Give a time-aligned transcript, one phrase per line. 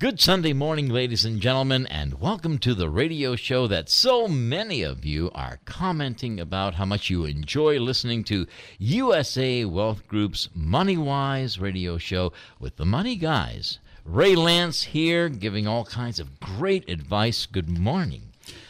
[0.00, 4.84] Good Sunday morning, ladies and gentlemen, and welcome to the radio show that so many
[4.84, 8.46] of you are commenting about how much you enjoy listening to
[8.78, 13.80] USA Wealth Group's Money Wise radio show with the Money Guys.
[14.04, 17.44] Ray Lance here, giving all kinds of great advice.
[17.46, 18.22] Good morning.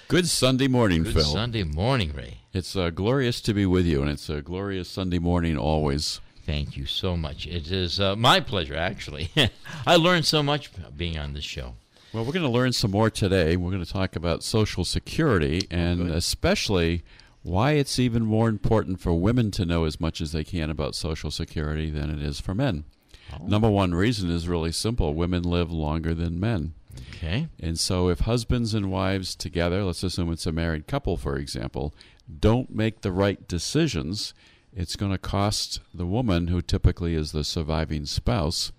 [0.08, 1.24] Good Sunday morning, Good Phil.
[1.24, 2.38] Sunday morning, Ray.
[2.54, 6.22] It's uh, glorious to be with you, and it's a glorious Sunday morning always.
[6.48, 7.46] Thank you so much.
[7.46, 9.30] It is uh, my pleasure, actually.
[9.86, 11.74] I learned so much being on this show.
[12.10, 13.54] Well, we're going to learn some more today.
[13.58, 16.16] We're going to talk about Social Security and good.
[16.16, 17.02] especially
[17.42, 20.94] why it's even more important for women to know as much as they can about
[20.94, 22.84] Social Security than it is for men.
[23.42, 26.72] Number one reason is really simple women live longer than men.
[27.10, 27.48] Okay.
[27.60, 31.94] And so, if husbands and wives together, let's assume it's a married couple, for example,
[32.40, 34.32] don't make the right decisions,
[34.78, 38.70] it's going to cost the woman, who typically is the surviving spouse,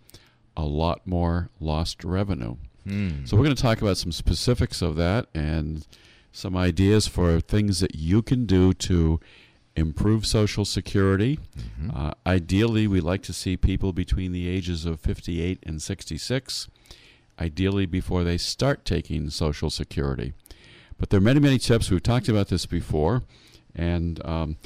[0.56, 2.56] a lot more lost revenue.
[2.86, 3.26] Hmm.
[3.26, 5.86] So, we're going to talk about some specifics of that and
[6.32, 9.20] some ideas for things that you can do to
[9.76, 11.38] improve Social Security.
[11.94, 16.70] Uh, ideally, we like to see people between the ages of 58 and 66
[17.40, 20.34] ideally before they start taking Social Security.
[20.98, 21.90] But there are many, many tips.
[21.90, 23.24] We've talked about this before.
[23.74, 24.58] And um,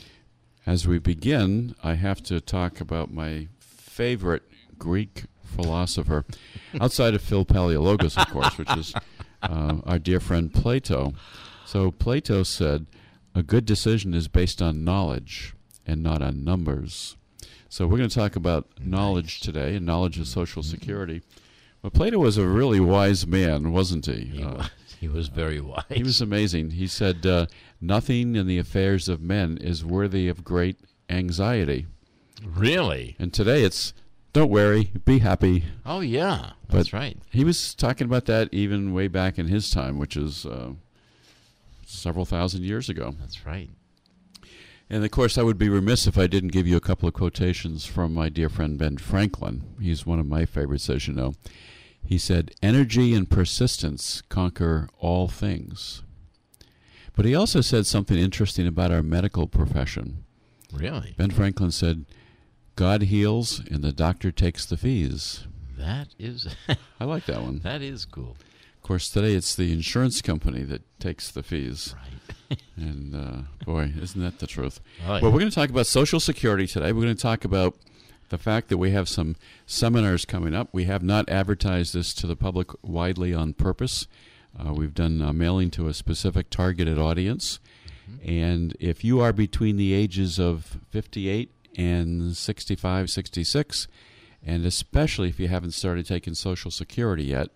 [0.65, 4.43] as we begin, I have to talk about my favorite
[4.77, 6.25] Greek philosopher,
[6.81, 8.93] outside of Phil Paleologos, of course, which is
[9.41, 11.13] uh, our dear friend Plato.
[11.65, 12.85] So Plato said,
[13.35, 15.53] a good decision is based on knowledge
[15.85, 17.17] and not on numbers.
[17.67, 21.23] So we're going to talk about knowledge today and knowledge of Social Security.
[21.81, 24.25] But Plato was a really wise man, wasn't he?
[24.25, 24.69] He, Uh, was,
[25.03, 25.83] he was very wise.
[25.89, 26.71] he was amazing.
[26.71, 27.47] He said, uh,
[27.81, 30.77] Nothing in the affairs of men is worthy of great
[31.09, 31.87] anxiety.
[32.41, 33.17] really?
[33.19, 33.93] And today it's,
[34.31, 35.65] Don't worry, be happy.
[35.85, 36.51] Oh, yeah.
[36.69, 37.17] That's right.
[37.31, 40.71] He was talking about that even way back in his time, which is uh,
[41.85, 43.13] several thousand years ago.
[43.19, 43.69] That's right.
[44.89, 47.13] And of course, I would be remiss if I didn't give you a couple of
[47.13, 49.63] quotations from my dear friend Ben Franklin.
[49.81, 51.33] He's one of my favorites, as you know.
[52.05, 56.03] He said, Energy and persistence conquer all things.
[57.15, 60.23] But he also said something interesting about our medical profession.
[60.73, 61.13] Really?
[61.17, 62.05] Ben Franklin said,
[62.75, 65.45] God heals and the doctor takes the fees.
[65.77, 66.55] That is
[66.99, 67.59] I like that one.
[67.59, 68.35] that is cool.
[68.77, 71.95] Of course, today it's the insurance company that takes the fees.
[71.97, 72.59] Right.
[72.75, 74.79] And uh, boy, isn't that the truth?
[75.07, 75.21] Oh, yeah.
[75.21, 76.91] Well, we're going to talk about Social Security today.
[76.91, 77.75] We're going to talk about
[78.33, 79.35] the fact that we have some
[79.67, 80.69] seminars coming up.
[80.71, 84.07] We have not advertised this to the public widely on purpose.
[84.57, 87.59] Uh, we've done uh, mailing to a specific targeted audience.
[88.25, 93.87] And if you are between the ages of 58 and 65, 66,
[94.43, 97.49] and especially if you haven't started taking Social Security yet,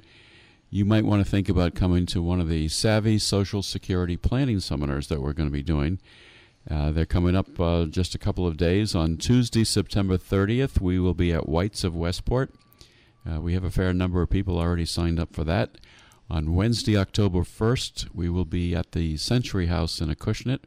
[0.69, 4.59] you might want to think about coming to one of the Savvy Social Security Planning
[4.59, 5.97] Seminars that we're going to be doing.
[6.69, 8.93] Uh, they're coming up uh, just a couple of days.
[8.93, 12.53] On Tuesday, September 30th, we will be at White's of Westport.
[13.29, 15.77] Uh, we have a fair number of people already signed up for that.
[16.29, 20.59] On Wednesday, October 1st, we will be at the Century House in Acushnet,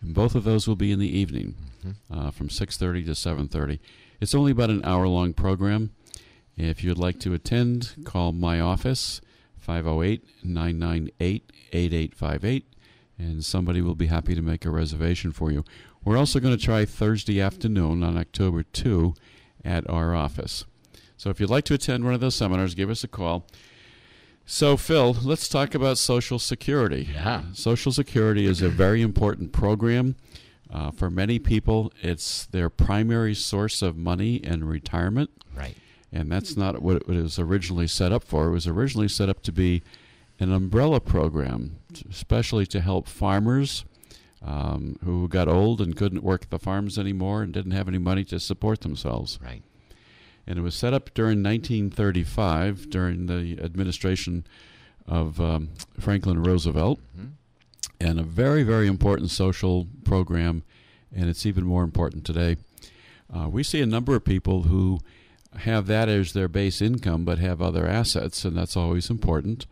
[0.00, 1.56] and both of those will be in the evening
[2.12, 3.80] uh, from 6.30 to 7.30.
[4.20, 5.90] It's only about an hour-long program.
[6.56, 9.20] If you'd like to attend, call my office,
[9.66, 12.62] 508-998-8858,
[13.18, 15.64] and somebody will be happy to make a reservation for you.
[16.04, 19.14] We're also going to try Thursday afternoon on October 2
[19.64, 20.64] at our office.
[21.16, 23.46] So if you'd like to attend one of those seminars, give us a call.
[24.46, 27.08] So, Phil, let's talk about Social Security.
[27.12, 27.42] Yeah.
[27.52, 30.16] Social Security is a very important program.
[30.72, 35.30] Uh, for many people, it's their primary source of money and retirement.
[35.54, 35.76] Right.
[36.12, 38.46] And that's not what it was originally set up for.
[38.48, 39.82] It was originally set up to be
[40.40, 41.76] an umbrella program,
[42.10, 43.84] especially to help farmers
[44.40, 48.24] um, who got old and couldn't work the farms anymore and didn't have any money
[48.24, 49.38] to support themselves.
[49.42, 49.62] Right.
[50.46, 54.46] And it was set up during 1935, during the administration
[55.06, 57.30] of um, Franklin Roosevelt, Mhm.
[58.00, 60.62] and a very, very important social program,
[61.12, 62.56] and it's even more important today.
[63.34, 65.00] Uh, we see a number of people who
[65.56, 69.66] have that as their base income but have other assets, and that's always important.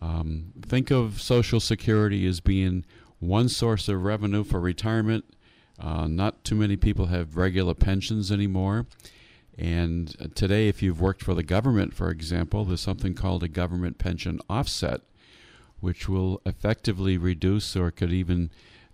[0.00, 2.84] Um, think of Social Security as being
[3.18, 5.24] one source of revenue for retirement.
[5.78, 8.86] Uh, not too many people have regular pensions anymore.
[9.58, 13.48] And uh, today, if you've worked for the government, for example, there's something called a
[13.48, 15.00] government pension offset,
[15.80, 18.50] which will effectively reduce or could even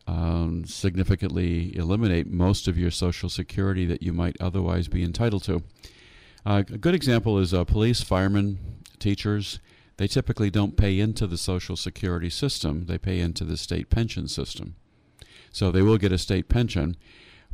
[0.06, 5.62] um, significantly eliminate most of your Social Security that you might otherwise be entitled to.
[6.44, 8.58] Uh, a good example is uh, police, firemen,
[8.99, 9.60] teachers.
[9.96, 14.28] They typically don't pay into the Social Security system, they pay into the state pension
[14.28, 14.76] system.
[15.50, 16.96] So they will get a state pension.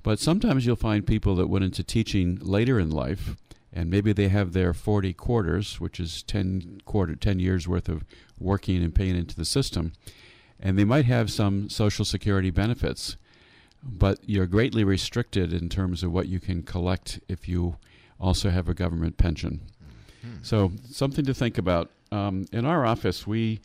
[0.02, 3.37] But sometimes you'll find people that went into teaching later in life,
[3.73, 8.05] and maybe they have their 40 quarters, which is 10, quarter, 10 years worth of
[8.38, 9.93] working and paying into the system,
[10.61, 13.17] and they might have some Social Security benefits
[13.82, 17.76] but you're greatly restricted in terms of what you can collect if you
[18.20, 19.61] also have a government pension.
[20.26, 20.43] Mm-hmm.
[20.43, 21.90] So, something to think about.
[22.11, 23.61] Um, in our office, we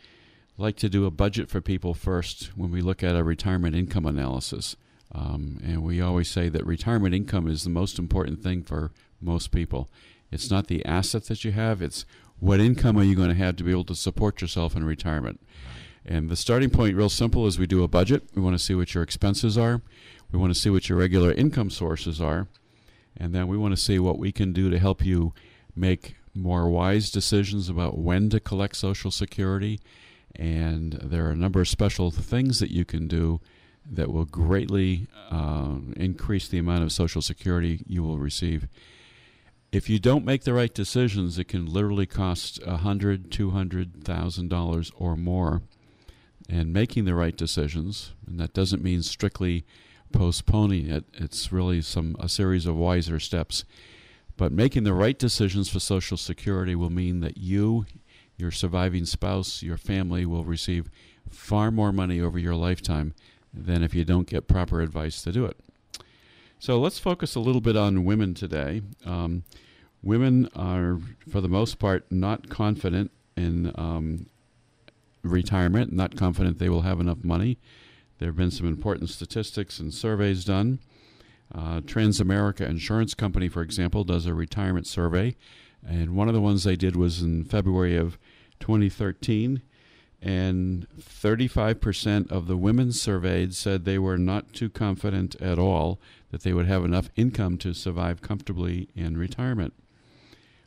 [0.58, 4.06] like to do a budget for people first when we look at a retirement income
[4.06, 4.76] analysis.
[5.12, 8.92] Um, and we always say that retirement income is the most important thing for
[9.22, 9.90] most people.
[10.32, 12.06] It's not the asset that you have, it's
[12.40, 15.40] what income are you going to have to be able to support yourself in retirement.
[16.06, 18.24] And the starting point, real simple, is we do a budget.
[18.36, 19.82] We want to see what your expenses are.
[20.32, 22.48] We want to see what your regular income sources are.
[23.16, 25.34] And then we want to see what we can do to help you
[25.76, 29.80] make more wise decisions about when to collect Social Security.
[30.36, 33.40] And there are a number of special things that you can do
[33.90, 38.68] that will greatly uh, increase the amount of Social Security you will receive.
[39.72, 44.04] If you don't make the right decisions, it can literally cost a hundred, two hundred
[44.04, 45.62] thousand dollars or more
[46.50, 49.66] and making the right decisions, and that doesn't mean strictly
[50.12, 51.06] postponing it.
[51.14, 53.66] It's really some a series of wiser steps.
[54.44, 57.86] But making the right decisions for Social Security will mean that you,
[58.36, 60.90] your surviving spouse, your family will receive
[61.30, 63.14] far more money over your lifetime
[63.54, 65.56] than if you don't get proper advice to do it.
[66.60, 68.82] So let's focus a little bit on women today.
[69.06, 69.46] Um,
[70.02, 71.00] women are,
[71.32, 74.26] for the most part, not confident in um,
[75.24, 77.60] retirement, not confident they will have enough money.
[78.20, 80.80] There have been some important statistics and surveys done.
[81.54, 85.36] Uh, Transamerica Insurance Company, for example, does a retirement survey,
[85.88, 88.18] and one of the ones they did was in February of
[88.60, 89.62] 2013,
[90.22, 96.00] and 35% of the women surveyed said they were not too confident at all
[96.32, 99.74] that they would have enough income to survive comfortably in retirement.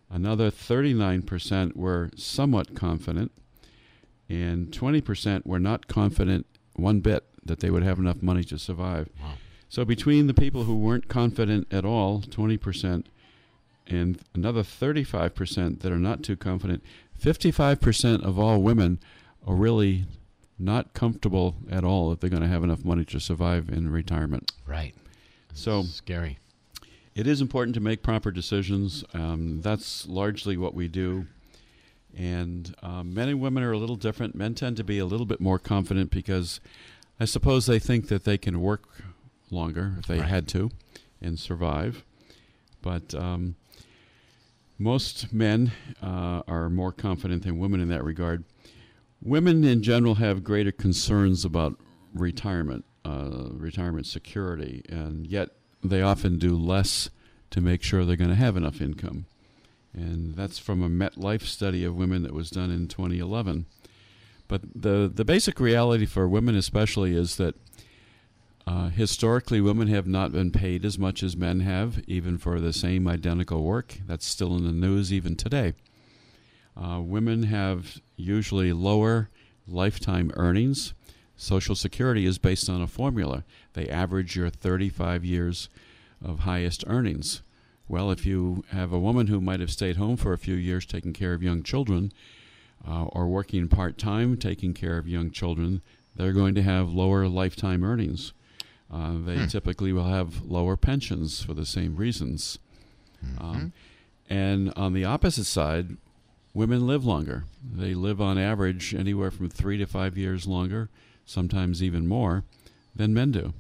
[0.08, 3.32] Another 39% were somewhat confident,
[4.28, 9.08] and 20% were not confident one bit that they would have enough money to survive.
[9.20, 9.32] Wow.
[9.76, 13.04] So between the people who weren't confident at all, 20%,
[13.86, 16.82] and another 35% that are not too confident,
[17.20, 19.00] 55% of all women
[19.46, 20.06] are really
[20.58, 24.50] not comfortable at all if they're going to have enough money to survive in retirement.
[24.66, 24.94] Right.
[25.52, 26.38] so scary.
[27.14, 29.04] It is important to make proper decisions.
[29.12, 31.26] Um, that's largely what we do.
[32.16, 34.34] And um, men and women are a little different.
[34.34, 36.60] Men tend to be a little bit more confident because
[37.20, 38.88] I suppose they think that they can work
[39.50, 40.28] longer if they right.
[40.28, 40.70] had to
[41.20, 42.04] and survive.
[42.82, 43.56] But um,
[44.78, 45.72] most men
[46.02, 48.44] uh, are more confident than women in that regard.
[49.22, 51.78] Women in general have greater concerns about
[52.14, 55.50] retirement, uh, retirement security, and yet
[55.82, 57.10] they often do less
[57.50, 59.26] to make sure they're going to have enough income
[59.96, 63.66] and that's from a MetLife study of women that was done in 2011.
[64.46, 67.56] But the the basic reality for women, especially, is that
[68.66, 72.72] uh, historically women have not been paid as much as men have, even for the
[72.72, 73.98] same identical work.
[74.06, 75.74] That's still in the news even today.
[76.76, 79.30] Uh, women have usually lower
[79.68, 80.94] lifetime earnings.
[81.36, 83.44] Social Security is based on a formula.
[83.74, 85.68] They average your 35 years
[86.24, 87.42] of highest earnings.
[87.88, 90.84] Well, if you have a woman who might have stayed home for a few years
[90.84, 92.12] taking care of young children,
[92.86, 95.82] uh, or working part time taking care of young children,
[96.16, 98.32] they're going to have lower lifetime earnings.
[98.92, 99.46] Uh, they hmm.
[99.46, 102.58] typically will have lower pensions for the same reasons.
[103.24, 103.44] Mm-hmm.
[103.44, 103.72] Um,
[104.28, 105.96] and on the opposite side,
[106.54, 107.44] women live longer.
[107.62, 110.88] They live on average anywhere from three to five years longer,
[111.24, 112.44] sometimes even more,
[112.94, 113.54] than men do.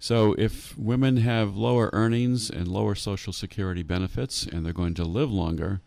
[0.00, 5.04] So if women have lower earnings and lower Social Security benefits and they're going to
[5.04, 5.80] live longer,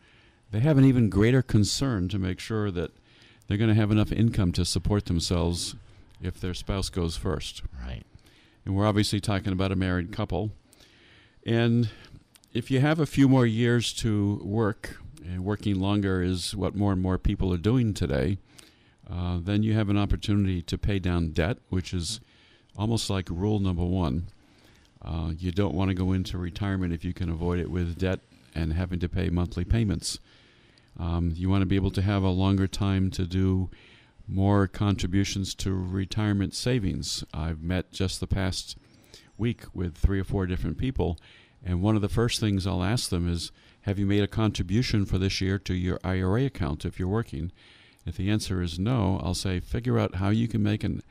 [0.52, 2.92] they have an even greater concern to make sure that
[3.48, 5.76] they're going to have enough income to support themselves
[6.22, 7.64] if their spouse goes first.
[7.82, 8.04] Right.
[8.66, 10.52] And we're obviously talking about a married couple.
[11.46, 11.90] And
[12.54, 16.92] if you have a few more years to work, and working longer is what more
[16.92, 18.38] and more people are doing today,
[19.10, 22.20] uh, then you have an opportunity to pay down debt, which is
[22.78, 24.28] almost like rule number one.
[25.02, 28.20] Uh, you don't want to go into retirement if you can avoid it with debt
[28.54, 30.20] and having to pay monthly payments.
[31.00, 33.70] Um, you want to be able to have a longer time to do
[34.28, 37.24] more contributions to retirement savings.
[37.34, 38.78] I've met just the past
[39.38, 41.18] week with three or four different people,
[41.64, 43.52] And one of the first things I'll ask them is,
[43.82, 47.52] have you made a contribution for this year to your IRA account if you're working?
[48.06, 51.04] If the answer is no, I'll say, figure out how you can make an,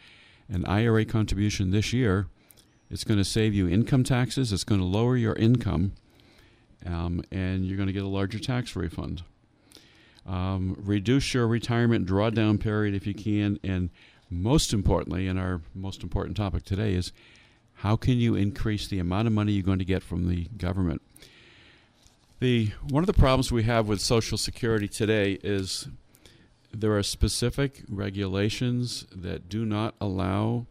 [0.49, 2.26] an IRA contribution this year.
[2.90, 5.93] It's going to save you income taxes, it's going to lower your income,
[6.85, 9.23] um, and you're going to get a larger tax refund.
[10.27, 13.91] Um, reduce your retirement drawdown period if you can, and
[14.31, 17.12] most importantly, and our most important topic today is
[17.77, 21.00] how can you increase the amount of money you're going to get from the government?
[22.39, 25.89] The one of the problems we have with Social Security today is
[26.73, 30.67] there are specific regulations that do not allow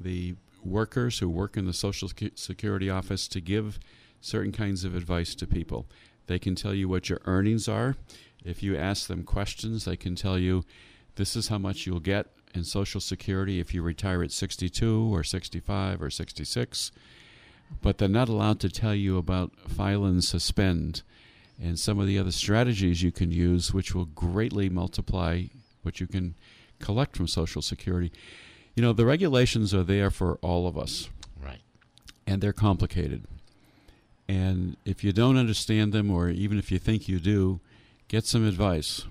[0.00, 3.78] the workers who work in the Social Security office to give
[4.20, 5.86] certain kinds of advice to people.
[6.26, 7.96] They can tell you what your earnings are.
[8.46, 10.64] If you ask them questions, they can tell you
[11.16, 15.24] this is how much you'll get in Social Security if you retire at 62 or
[15.24, 16.92] 65 or 66.
[17.82, 21.02] But they're not allowed to tell you about file and suspend
[21.60, 25.44] and some of the other strategies you can use, which will greatly multiply
[25.82, 26.34] what you can
[26.78, 28.12] collect from Social Security.
[28.74, 31.08] You know, the regulations are there for all of us.
[31.42, 31.62] Right.
[32.26, 33.24] And they're complicated.
[34.28, 37.60] And if you don't understand them, or even if you think you do,
[38.08, 39.04] get some advice.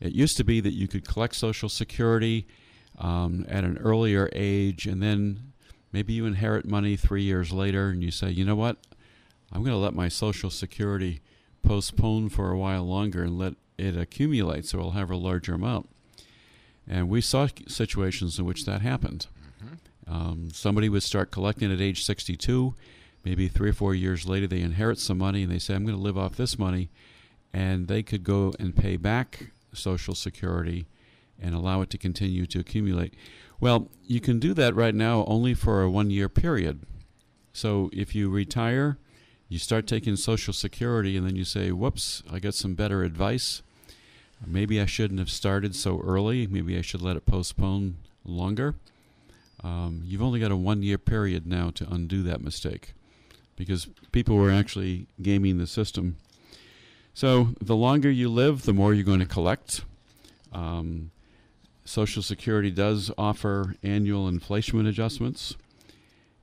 [0.00, 2.46] It used to be that you could collect Social Security
[2.98, 5.52] um, at an earlier age, and then
[5.92, 8.78] maybe you inherit money three years later, and you say, you know what?
[9.52, 11.20] I'm going to let my Social Security
[11.62, 15.88] postpone for a while longer and let it accumulate so I'll have a larger amount.
[16.88, 19.26] And we saw situations in which that happened.
[19.64, 20.14] Mm-hmm.
[20.14, 22.74] Um, somebody would start collecting at age 62.
[23.24, 25.96] Maybe three or four years later, they inherit some money and they say, I'm going
[25.96, 26.90] to live off this money.
[27.56, 30.86] And they could go and pay back Social Security
[31.40, 33.14] and allow it to continue to accumulate.
[33.60, 36.82] Well, you can do that right now only for a one year period.
[37.52, 38.98] So if you retire
[39.48, 43.62] you start taking Social Security, and then you say, whoops, I got some better advice.
[44.44, 46.46] Maybe I shouldn't have started so early.
[46.46, 48.74] Maybe I should let it postpone longer.
[49.62, 52.92] Um, you've only got a one year period now to undo that mistake
[53.56, 56.16] because people were actually gaming the system.
[57.16, 59.86] So the longer you live, the more you're going to collect.
[60.52, 61.12] Um,
[61.82, 65.56] Social Security does offer annual inflation adjustments.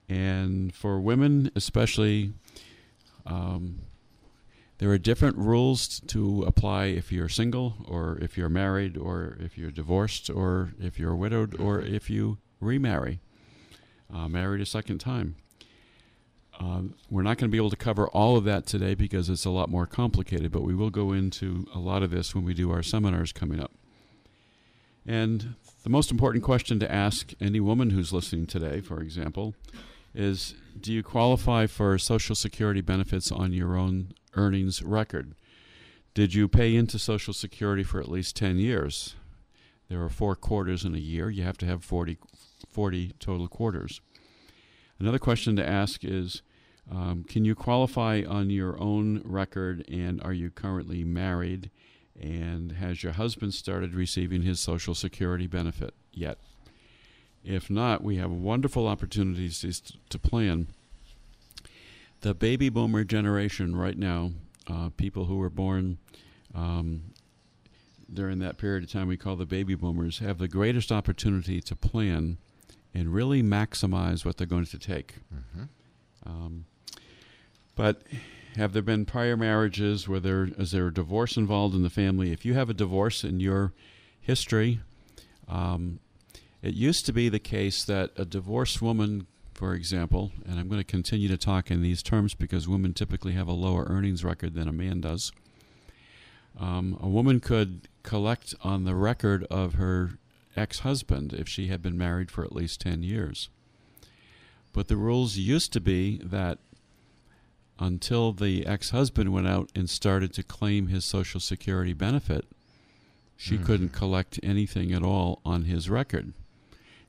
[0.10, 2.34] And for women, especially,
[3.28, 3.82] um,
[4.80, 9.60] there are different rules to apply if you're single, or if you're married, or if
[9.60, 13.20] you're divorced, or if you're widowed, or if you remarry,
[14.12, 15.36] uh, married a second time.
[16.60, 19.46] Uh, we're not going to be able to cover all of that today because it's
[19.46, 22.54] a lot more complicated, but we will go into a lot of this when we
[22.54, 23.72] do our seminars coming up.
[25.06, 29.56] And the most important question to ask any woman who's listening today, for example,
[30.16, 35.36] is do you qualify for Social Security benefits on your own earnings record?
[36.14, 39.16] Did you pay into Social Security for at least 10 years?
[39.90, 41.30] There are four quarters in a year.
[41.30, 42.18] You have to have 40,
[42.70, 44.00] 40 total quarters.
[45.04, 46.44] Another question to ask is
[46.90, 51.70] um, Can you qualify on your own record and are you currently married?
[52.18, 56.38] And has your husband started receiving his Social Security benefit yet?
[57.44, 60.68] If not, we have wonderful opportunities to plan.
[62.22, 64.32] The baby boomer generation right now,
[64.68, 65.98] uh, people who were born
[66.56, 67.12] um,
[68.10, 71.76] during that period of time we call the baby boomers, have the greatest opportunity to
[71.76, 72.38] plan
[72.94, 75.16] and really maximize what they're going to take.
[75.34, 75.64] Mm-hmm.
[76.26, 76.66] Um,
[77.76, 78.04] but
[78.56, 82.32] have there been prior marriages where there is there a divorce involved in the family?
[82.32, 83.74] If you have a divorce in your
[84.22, 84.80] history,
[85.48, 86.00] um,
[86.62, 90.80] it used to be the case that a divorced woman, for example, and I'm going
[90.80, 94.54] to continue to talk in these terms because women typically have a lower earnings record
[94.54, 95.32] than a man does.
[96.60, 100.20] Um, a woman could collect on the record of her
[100.56, 103.50] ex husband if she had been married for at least 10 years.
[104.72, 106.60] But the rules used to be that
[107.80, 112.46] until the ex husband went out and started to claim his Social Security benefit,
[113.36, 113.66] she mm.
[113.66, 116.34] couldn't collect anything at all on his record.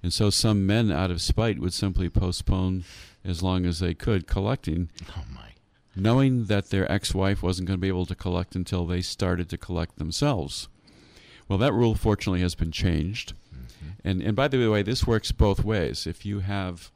[0.02, 2.84] And so some men, out of spite, would simply postpone
[3.24, 4.90] as long as they could collecting.
[5.16, 5.40] Oh, my.
[5.96, 9.48] Knowing that their ex wife wasn't going to be able to collect until they started
[9.48, 10.68] to collect themselves.
[11.48, 13.34] Well, that rule fortunately has been changed.
[13.54, 14.08] Mm-hmm.
[14.08, 16.06] And, and by the way, this works both ways.
[16.06, 16.90] If you have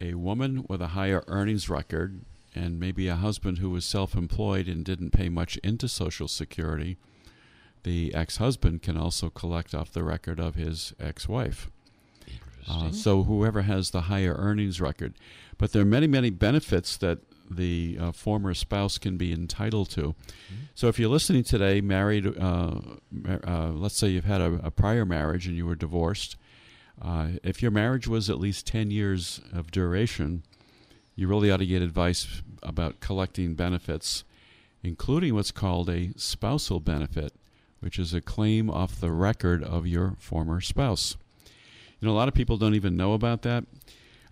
[0.00, 2.20] a woman with a higher earnings record
[2.54, 6.96] and maybe a husband who was self employed and didn't pay much into Social Security,
[7.82, 11.70] the ex husband can also collect off the record of his ex wife.
[12.68, 15.14] Uh, so whoever has the higher earnings record.
[15.56, 17.18] But there are many, many benefits that
[17.50, 20.14] the uh, former spouse can be entitled to.
[20.74, 22.74] So if you're listening today, married, uh,
[23.46, 26.36] uh, let's say you've had a, a prior marriage and you were divorced,
[27.00, 30.42] uh, if your marriage was at least 10 years of duration,
[31.14, 34.24] you really ought to get advice about collecting benefits,
[34.82, 37.32] including what's called a spousal benefit,
[37.80, 41.16] which is a claim off the record of your former spouse.
[42.00, 43.64] You know, a lot of people don't even know about that.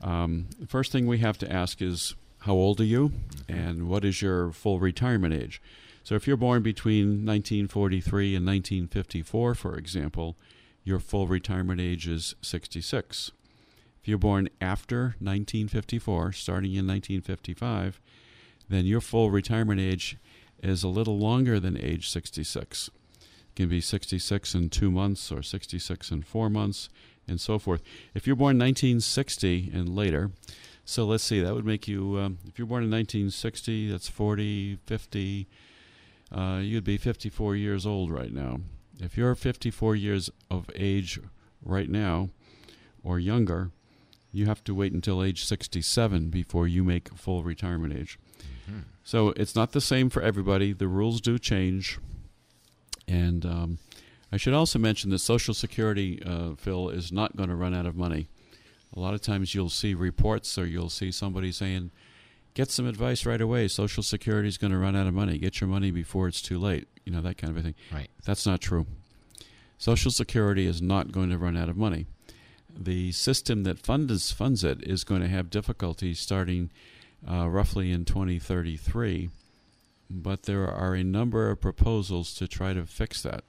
[0.02, 3.52] Um, the first thing we have to ask is how old are you mm-hmm.
[3.52, 5.62] and what is your full retirement age?
[6.02, 10.36] So if you're born between 1943 and 1954, for example,
[10.84, 13.32] your full retirement age is 66.
[14.02, 18.00] If you're born after 1954, starting in 1955,
[18.68, 20.18] then your full retirement age
[20.62, 22.88] is a little longer than age 66.
[22.88, 26.90] It can be 66 in two months or 66 in four months
[27.26, 27.82] and so forth.
[28.14, 30.32] If you're born 1960 and later,
[30.84, 34.78] so let's see, that would make you, um, if you're born in 1960, that's 40,
[34.86, 35.48] 50,
[36.30, 38.60] uh, you'd be 54 years old right now.
[39.00, 41.18] If you're 54 years of age
[41.64, 42.28] right now
[43.02, 43.70] or younger,
[44.32, 48.18] you have to wait until age 67 before you make full retirement age.
[48.68, 48.80] Mm-hmm.
[49.04, 50.72] So it's not the same for everybody.
[50.72, 51.98] The rules do change.
[53.06, 53.78] And um,
[54.32, 57.86] I should also mention that Social Security, uh, Phil, is not going to run out
[57.86, 58.28] of money.
[58.96, 61.90] A lot of times you'll see reports or you'll see somebody saying,
[62.54, 63.68] get some advice right away.
[63.68, 65.38] Social Security is going to run out of money.
[65.38, 66.86] Get your money before it's too late.
[67.04, 67.74] You know, that kind of a thing.
[67.92, 68.08] Right.
[68.24, 68.86] That's not true.
[69.78, 72.06] Social Security is not going to run out of money.
[72.76, 76.70] The system that funds, funds it is going to have difficulty starting
[77.28, 79.30] uh, roughly in 2033,
[80.10, 83.44] but there are a number of proposals to try to fix that.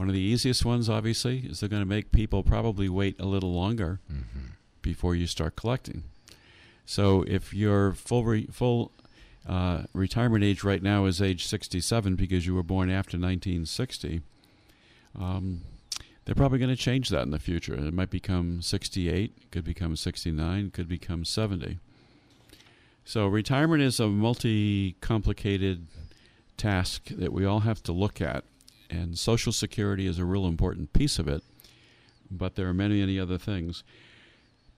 [0.00, 3.26] One of the easiest ones, obviously, is they're going to make people probably wait a
[3.26, 4.46] little longer Mm-hmm.
[4.80, 6.04] before you start collecting.
[6.86, 8.92] So if your full re- full
[9.46, 14.22] uh, retirement age right now is age 67 because you were born after 1960,
[15.18, 15.60] um,
[16.24, 17.74] they're probably going to change that in the future.
[17.74, 21.76] It might become 68, could become 69, could become 70.
[23.04, 25.86] So retirement is a multi-complicated
[26.56, 28.44] task that we all have to look at,
[28.90, 31.42] and Social Security is a real important piece of it.
[32.30, 33.82] But there are many, many other things.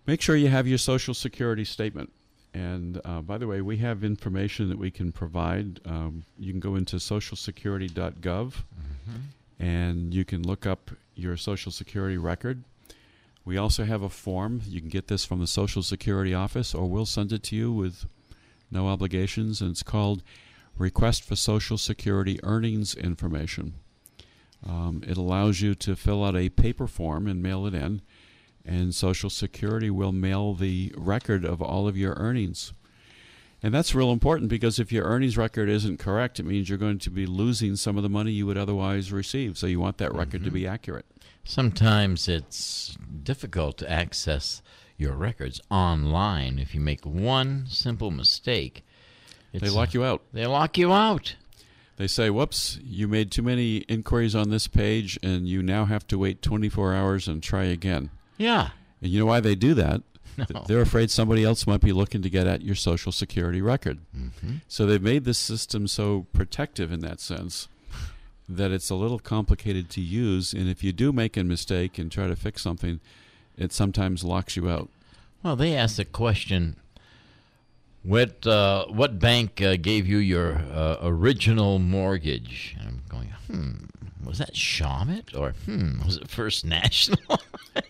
[0.07, 2.13] Make sure you have your Social Security statement.
[2.55, 5.81] And uh, by the way, we have information that we can provide.
[5.87, 8.55] Um, you can go into socialsecurity.gov
[9.03, 9.65] Mm-hmm.
[9.65, 12.63] and you can look up your Social Security record.
[13.45, 14.63] We also have a form.
[14.69, 17.73] You can get this from the Social Security office, or we'll send it to you
[17.73, 18.07] with
[18.71, 19.61] no obligations.
[19.61, 20.23] And it's called
[20.79, 23.75] Request for Social Security Earnings Information.
[24.67, 28.01] Um, it allows you to fill out a paper form and mail it in,
[28.65, 32.73] and Social Security will mail the record of all of your earnings.
[33.65, 36.99] And that's real important because if your earnings record isn't correct, it means you're going
[36.99, 39.57] to be losing some of the money you would otherwise receive.
[39.57, 40.55] So you want that record to Mhm.
[40.55, 41.07] be accurate.
[41.45, 44.63] Sometimes it's difficult to access
[44.97, 46.59] your records online.
[46.59, 48.85] If you make one simple mistake,
[49.53, 50.23] They lock you out.
[50.33, 51.37] They lock you out.
[52.03, 56.05] They say, whoops, you made too many inquiries on this page and you now have
[56.09, 58.11] to wait 24 hours and try again.
[58.37, 58.71] Yeah.
[59.01, 60.03] And you know why they do that?
[60.53, 60.65] No.
[60.67, 63.99] They're afraid somebody else might be looking to get at your Social Security record.
[64.13, 67.69] hmm So they've made this system so protective in that sense
[68.49, 70.53] that it's a little complicated to use.
[70.53, 72.99] And if you do make a mistake and try to fix something,
[73.57, 74.89] it sometimes locks you out.
[75.45, 76.75] Well, they asked the question.
[78.03, 82.75] What uh, what bank uh, gave you your uh, original mortgage?
[82.79, 87.41] And I'm going, hmm, was that Shawmut or hmm, was it First National?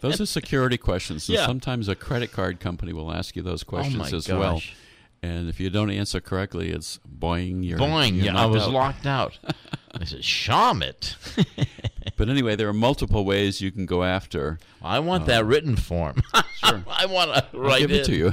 [0.00, 1.28] Those are security questions.
[1.28, 1.46] And Yeah.
[1.46, 4.52] sometimes a credit card company will ask you those questions oh my as well.
[4.54, 4.74] gosh.
[5.22, 7.64] And if you don't answer correctly, it's boing.
[7.64, 8.16] You're, Boing!
[8.16, 8.70] you're Yeah, I was out.
[8.72, 9.38] locked out.
[9.94, 11.14] I said, Shawmut.
[12.16, 14.58] But anyway, there are multiple ways you can go after.
[14.80, 16.22] I want that uh, written form.
[16.56, 16.84] Sure.
[16.88, 18.32] I want to I'll write give it to you.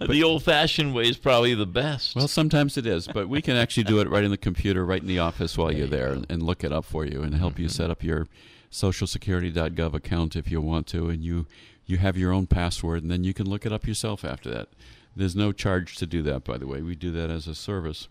[0.00, 2.16] the old-fashioned way is probably the best.
[2.16, 5.02] well, sometimes it is, but we can actually do it right in the computer, right
[5.02, 7.58] in the office while you're there, and, and look it up for you and help
[7.58, 7.72] you mm-hmm.
[7.72, 8.28] set up your
[8.70, 11.46] socialsecurity.gov account if you want to, and you
[11.84, 14.68] you have your own password, and then you can look it up yourself after that.
[15.14, 16.80] There's no charge to do that, by the way.
[16.80, 18.08] We do that as a service.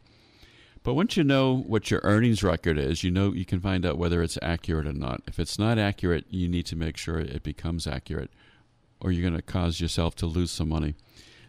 [0.83, 3.97] But once you know what your earnings record is, you know you can find out
[3.99, 5.21] whether it's accurate or not.
[5.27, 8.31] If it's not accurate, you need to make sure it becomes accurate,
[8.99, 10.95] or you're going to cause yourself to lose some money.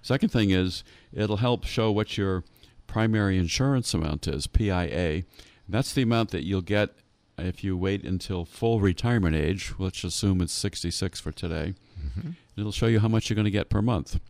[0.03, 2.45] Second thing is it'll help show what your
[2.87, 5.23] primary insurance amount is, PIA.
[5.67, 6.91] That's the amount that you'll get
[7.39, 9.73] if you wait until full retirement age.
[9.79, 11.73] Let's assume it's 66 for today.
[12.19, 12.35] Mhm.
[12.57, 14.21] It'll show you how much you're going to get per month.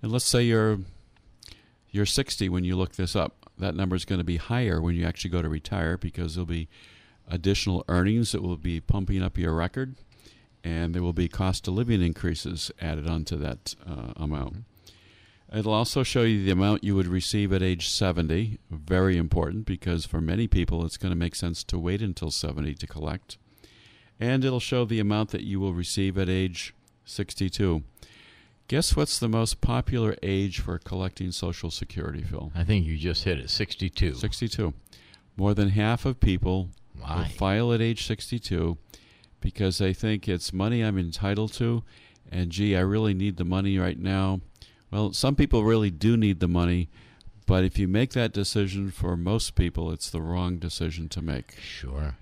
[0.00, 0.78] And let's say you're
[1.90, 3.45] you're 60 when you look this up.
[3.58, 6.46] That number is going to be higher when you actually go to retire because there'll
[6.46, 6.68] be
[7.28, 9.96] additional earnings that will be pumping up your record,
[10.62, 14.64] and there will be cost of living increases added onto that uh, amount.
[15.52, 18.58] It'll also show you the amount you would receive at age 70.
[18.70, 22.74] Very important because for many people it's going to make sense to wait until 70
[22.74, 23.38] to collect.
[24.18, 27.84] And it'll show the amount that you will receive at age 62.
[28.68, 32.50] Guess what's the most popular age for collecting Social Security, Phil?
[32.54, 34.14] I think you just hit it 62.
[34.14, 34.74] 62.
[35.36, 38.76] More than half of people will file at age 62
[39.40, 41.84] because they think it's money I'm entitled to,
[42.32, 44.40] and gee, I really need the money right now.
[44.90, 46.88] Well, some people really do need the money,
[47.46, 51.56] but if you make that decision for most people, it's the wrong decision to make.
[51.60, 52.16] Sure.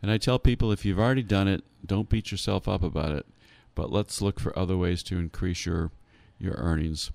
[0.00, 3.26] And I tell people if you've already done it, don't beat yourself up about it,
[3.74, 5.90] but let's look for other ways to increase your
[6.38, 7.10] your earnings.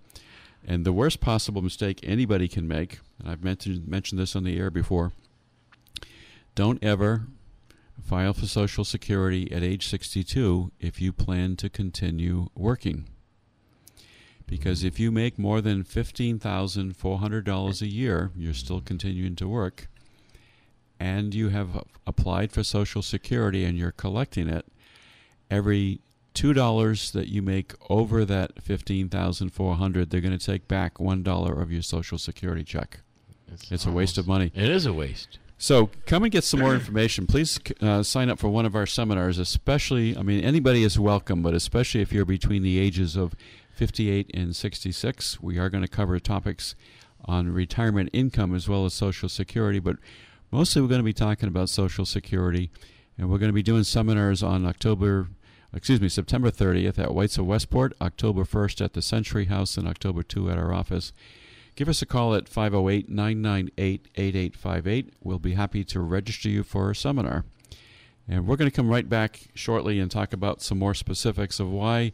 [0.67, 4.57] And the worst possible mistake anybody can make, and I've mentioned mentioned this on the
[4.57, 5.11] air before,
[6.55, 7.27] don't ever
[8.01, 13.05] file for Social Security at age 62 if you plan to continue working.
[14.47, 19.87] Because if you make more than $15,400 a year, you're still continuing to work,
[20.99, 24.65] and you have applied for Social Security and you're collecting it,
[25.49, 25.99] every
[26.35, 30.67] two dollars that you make over that fifteen thousand four hundred, they're going to take
[30.67, 32.99] back one dollar of your Social Security check.
[33.71, 34.51] It's a waste of money.
[34.53, 35.39] It is a waste.
[35.57, 37.27] So come and get some more information.
[37.27, 39.39] Please uh, sign up for one of our seminars.
[39.39, 43.33] Especially, I mean, anybody is welcome, but especially if you're between the ages of
[43.71, 46.75] 58 and 66, we are going to cover topics
[47.23, 49.79] on retirement income as well as Social Security.
[49.79, 49.97] But
[50.51, 52.69] mostly, we're going to be talking about Social Security,
[53.17, 55.29] and we're going to be doing seminars on October.
[55.75, 59.85] Excuse me, September 30th at Whites of Westport, October 1st at the Century House, and
[59.85, 61.11] October 2 at our office.
[61.75, 65.13] Give us a call at 508 998 8858.
[65.21, 67.43] We'll be happy to register you for a seminar.
[68.25, 71.69] And we're going to come right back shortly and talk about some more specifics of
[71.69, 72.13] why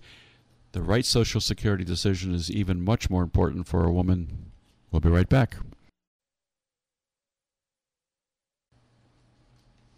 [0.72, 4.52] the right Social Security decision is even much more important for a woman.
[4.92, 5.58] We'll be right back.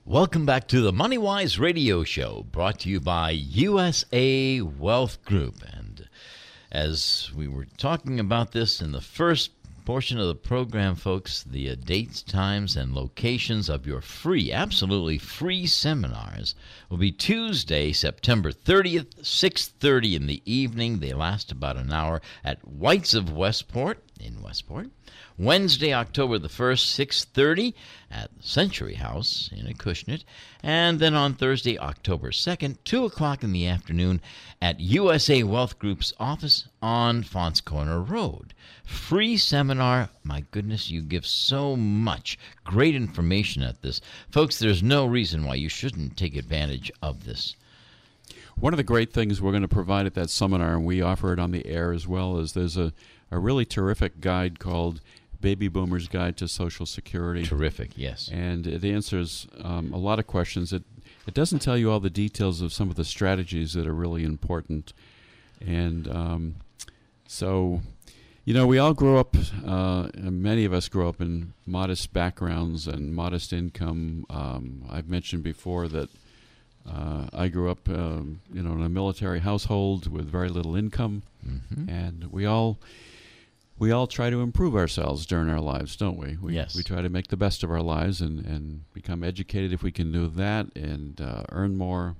[0.06, 5.64] Welcome back to the MoneyWise Radio Show, brought to you by USA Wealth Group.
[5.72, 6.10] And
[6.70, 9.52] as we were talking about this in the first
[9.86, 15.18] portion of the program, folks, the uh, dates, times, and locations of your free, absolutely
[15.18, 16.54] free seminars
[16.90, 21.00] will be Tuesday, September 30th, 6:30 in the evening.
[21.00, 24.90] They last about an hour at Whites of Westport in Westport.
[25.38, 27.74] Wednesday, October the 1st, 6.30
[28.10, 30.24] at Century House in Acushnet.
[30.62, 34.22] And then on Thursday, October 2nd, 2 o'clock in the afternoon
[34.62, 38.54] at USA Wealth Group's office on Faunce Corner Road.
[38.86, 40.10] Free seminar.
[40.24, 44.02] My goodness, you give so much great information at this.
[44.30, 47.56] Folks, there's no reason why you shouldn't take advantage of this.
[48.56, 51.34] One of the great things we're going to provide at that seminar, and we offer
[51.34, 52.94] it on the air as well, is there's a,
[53.34, 55.02] a really terrific guide called
[55.42, 57.44] Baby Boomers Guide to Social Security.
[57.44, 58.30] Terrific, yes.
[58.32, 60.72] and it answers um, a lot of questions.
[60.72, 60.84] It
[61.28, 64.24] it doesn't tell you all the details of some of the strategies that are really
[64.24, 64.94] important,
[65.60, 66.56] and um,
[67.28, 67.82] so
[68.46, 69.36] you know we all grow up.
[69.66, 74.26] Uh, many of us grow up in modest backgrounds and modest income.
[74.30, 76.10] Um, I've mentioned before that.
[76.86, 81.24] Uh, I grew up, um, you know, in a military household with very little income,
[81.42, 82.78] hmm and we all
[83.84, 86.38] we all try to improve ourselves during our lives, don't we?
[86.38, 86.74] we Yes.
[86.74, 89.92] We try to make the best of our lives and, and become educated if we
[89.92, 92.16] can do that and uh, earn more.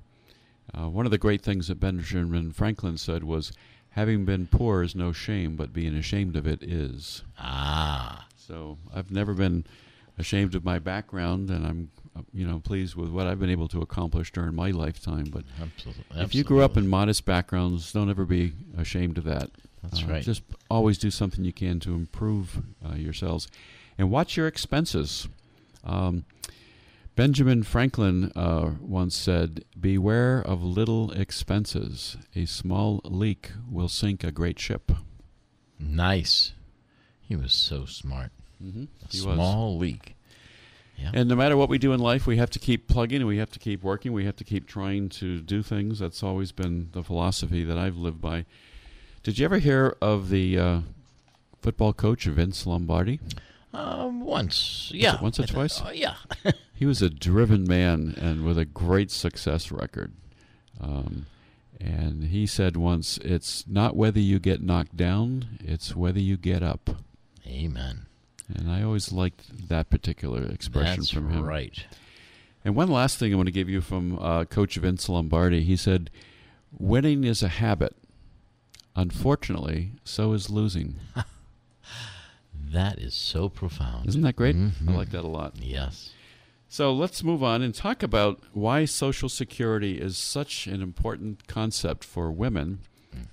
[0.74, 3.50] Uh, one of the great things that Benjamin Franklin said was,
[3.90, 9.10] "Having been poor is no shame, but being ashamed of it is." Ah, So I've
[9.10, 9.64] never been
[10.18, 13.68] ashamed of my background, and I'm, uh, you know, pleased with what I've been able
[13.68, 15.28] to accomplish during my lifetime.
[15.32, 16.04] But absolutely.
[16.20, 19.50] if you grew up in modest backgrounds, don't ever be ashamed of that.
[19.84, 20.22] That's Uh, right.
[20.22, 23.48] Just always do something you can to improve uh, yourselves,
[23.98, 25.28] and watch your expenses.
[25.84, 26.24] Um,
[27.16, 32.16] Benjamin Franklin uh, once said, "Beware of little expenses.
[32.34, 34.90] A small leak will sink a great ship."
[35.78, 36.52] Nice.
[37.20, 38.30] He was so smart.
[38.62, 38.84] Mm-hmm.
[39.04, 39.34] A He was.
[39.36, 40.16] small leak.
[40.96, 41.10] Yeah.
[41.12, 43.38] And no matter what we do in life, we have to keep plugging and we
[43.38, 44.12] have to keep working.
[44.12, 45.98] We have to keep trying to do things.
[45.98, 48.44] That's always been the philosophy that I've lived by.
[49.24, 50.80] Did you ever hear of the uh,
[51.60, 53.18] football coach Vince Lombardi?
[53.72, 54.92] Um, once.
[54.94, 55.20] Yeah.
[55.20, 55.82] once or twice?
[55.84, 56.14] Oh, yeah.
[56.76, 60.12] He was a driven man and with a great success record.
[60.80, 61.26] Um,
[61.80, 66.64] and he said once, "It's not whether you get knocked down; it's whether you get
[66.64, 66.90] up."
[67.46, 68.06] Amen.
[68.52, 71.44] And I always liked that particular expression That's from him.
[71.44, 71.84] right.
[72.64, 75.62] And one last thing I want to give you from uh, Coach Vince Lombardi.
[75.62, 76.10] He said,
[76.76, 77.94] Winning is a habit.
[78.96, 80.96] Unfortunately, so is losing.
[82.72, 84.08] That is so profound.
[84.08, 84.56] Isn't that great?
[84.56, 84.96] I Mhm.
[84.96, 85.54] like that a lot.
[85.62, 86.10] Yes.
[86.68, 92.02] So let's move on and talk about why Social Security is such an important concept
[92.02, 92.80] for women.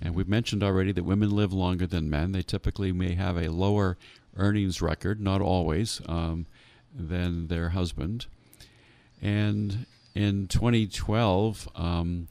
[0.00, 2.30] And we've mentioned already that women live longer than men.
[2.30, 3.98] They typically may have a lower
[4.36, 6.46] earnings record, not always, um,
[6.94, 8.26] than their husband.
[9.20, 12.28] And in 2012, um,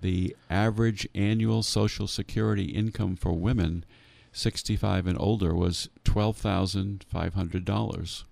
[0.00, 3.84] the average annual Social Security income for women
[4.32, 8.24] 65 and older was $12,500.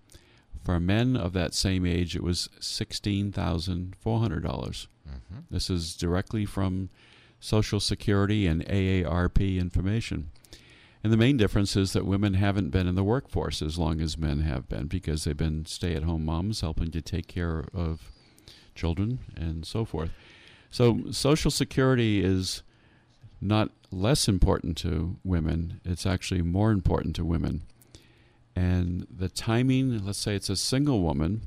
[0.62, 4.86] For men of that same age, it was $16,400.
[5.06, 6.90] hmm This is directly from
[7.40, 10.30] Social Security and AARP information.
[11.02, 14.16] And the main difference is that women haven't been in the workforce as long as
[14.16, 18.10] men have been because they've been stay at home moms helping to take care of
[18.74, 20.10] children and so forth.
[20.74, 22.64] So, Social Security is
[23.40, 27.62] not less important to women, it's actually more important to women.
[28.56, 31.42] And the timing, let's say it's a single woman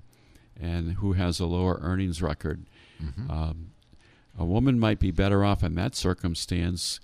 [0.57, 2.63] and who has a lower earnings record,
[3.01, 3.71] hmm um,
[4.39, 7.01] a woman might be better off in that circumstance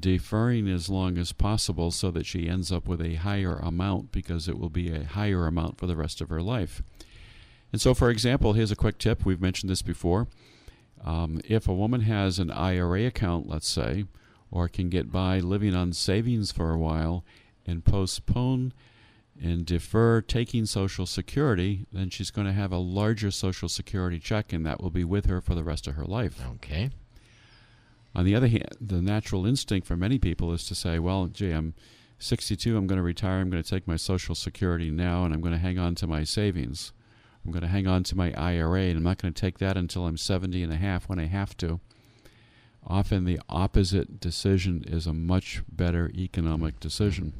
[0.00, 4.48] deferring as long as possible so that she ends up with a higher amount because
[4.48, 6.82] it will be a higher amount for the rest of her life.
[7.70, 9.26] And so, for example, here's a quick tip.
[9.26, 10.28] We've mentioned this before.
[11.06, 14.04] Um, if a woman has an IRA account, let's say,
[14.50, 17.24] or can get by living on savings for a while
[17.64, 18.72] and postpone
[19.40, 24.52] and defer taking Social Security, then she's going to have a larger Social Security check,
[24.52, 26.42] and that will be with her for the rest of her life.
[26.56, 26.90] Okay.
[28.14, 31.50] On the other hand, the natural instinct for many people is to say, well, gee,
[31.50, 31.74] I'm
[32.18, 35.42] 62, I'm going to retire, I'm going to take my Social Security now, and I'm
[35.42, 36.92] going to hang on to my savings.
[37.46, 39.76] I'm going to hang on to my IRA, and I'm not going to take that
[39.76, 41.78] until I'm 70 and a half when I have to.
[42.84, 47.34] Often the opposite decision is a much better economic decision.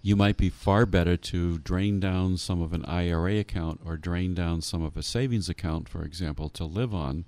[0.00, 4.32] You might be far better to drain down some of an IRA account or drain
[4.34, 7.26] down some of a savings account, for example, to live on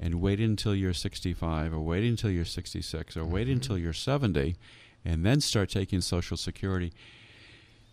[0.00, 3.52] and wait until you're 65 or wait until you're 66 or wait Mhm.
[3.52, 4.56] until you're 70
[5.04, 6.92] and then start taking Social Security.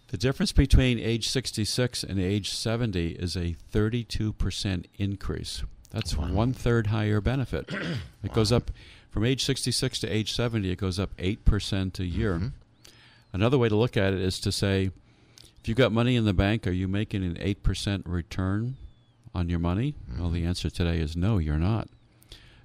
[0.10, 5.64] The difference between age 66 and age 70 is a 32% increase.
[5.92, 6.32] That's Wow.
[6.32, 7.70] one third higher benefit.
[8.24, 8.70] It goes up
[9.12, 12.38] from age 66 to age 70, it goes up 8% a year.
[12.40, 12.52] Mhm.
[13.34, 14.92] Another way to look at it is to say,
[15.62, 18.76] if you've got money in the bank, are you making an 8% return
[19.34, 19.94] on your money?
[20.18, 20.48] Well, the Mhm.
[20.48, 21.88] answer today is no, you're not.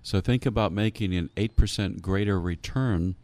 [0.02, 3.14] So think about making an 8% greater return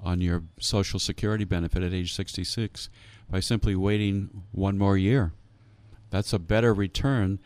[0.00, 2.88] on your Social Security benefit at age 66
[3.30, 5.32] by simply waiting one more year.
[6.10, 7.38] That's a better return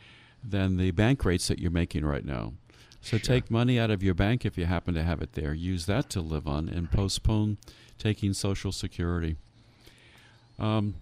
[0.45, 2.53] than the bank rates that you're making right now.
[3.01, 3.19] So Sure.
[3.19, 5.53] take money out of your bank if you happen to have it there.
[5.55, 7.59] Use that to live on and postpone
[7.99, 9.37] taking Social Security.
[10.59, 10.95] Um,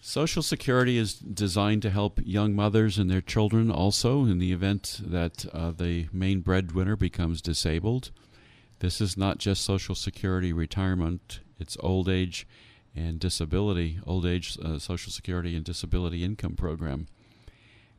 [0.00, 5.00] Social Security is designed to help young mothers and their children also in the event
[5.04, 8.10] that uh, the main breadwinner becomes disabled.
[8.80, 12.46] This is not just Social Security retirement, it's old age
[12.94, 17.06] and disability, old age uh, Social Security and disability income program.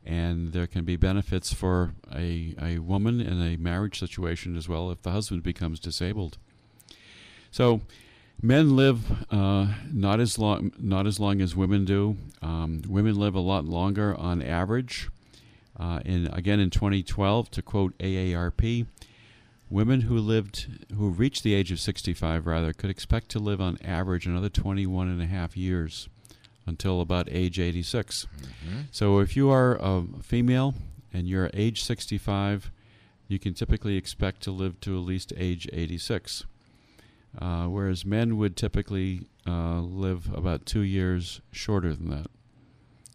[0.04, 4.90] And there can be benefits for a, a woman in a marriage situation as well
[4.90, 6.38] if the husband becomes disabled.
[7.50, 7.82] So,
[8.42, 12.16] men live uh, not as long not as long as women do.
[12.40, 15.10] Um, women live a lot longer on average.
[15.78, 18.86] Uh, in again in 2012, to quote AARP,
[19.70, 23.78] women who lived who reached the age of 65 rather could expect to live on
[23.84, 26.08] average another 21 and a half years
[26.66, 28.26] until about age 86.
[28.66, 28.84] Mhm.
[28.90, 30.74] So if you are a female
[31.12, 32.70] and you're age 65,
[33.28, 36.44] you can typically expect to live to at least age 86.
[37.38, 42.26] Uh, whereas men would typically uh, live about two years shorter than that.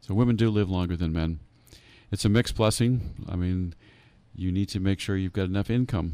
[0.01, 1.39] So women do live longer than men.
[2.11, 3.25] It's a mixed blessing.
[3.27, 3.73] I mean,
[4.33, 6.13] you need to make sure you've got enough income.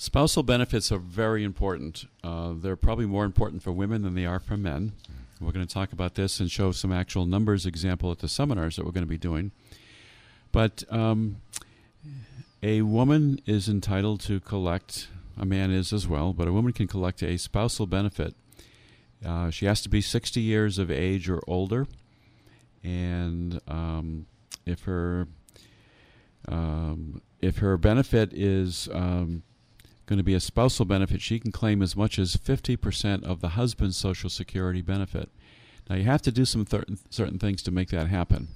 [0.00, 2.06] Spousal benefits are very important.
[2.24, 4.92] Uh, they're probably more important for women than they are for men.
[5.42, 8.76] We're going to talk about this and show some actual numbers example at the seminars
[8.76, 9.50] that we're going to be doing.
[10.52, 11.42] But um,
[12.62, 16.86] a woman is entitled to collect, a man is as well, but a woman can
[16.86, 18.34] collect a spousal benefit.
[19.22, 21.86] Uh, she has to be 60 years of age or older.
[22.82, 24.24] And um,
[24.64, 25.28] if her
[26.48, 29.42] um, if her benefit is um,
[30.10, 31.22] going to be a spousal benefit.
[31.22, 35.28] She can claim as much as 50% of the husband's Social Security benefit.
[35.88, 38.48] Now, you have to do some th- certain things to make that happen.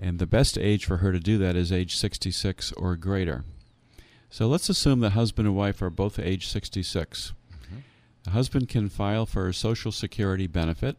[0.00, 3.42] And the best age for her to do that is age 66 or greater.
[4.30, 7.32] So let's assume the husband and wife are both age 66.
[7.52, 7.76] Mm-hmm.
[8.22, 10.96] The husband can file for a Social Security benefit,